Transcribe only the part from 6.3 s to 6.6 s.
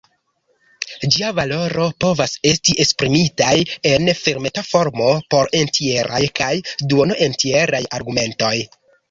kaj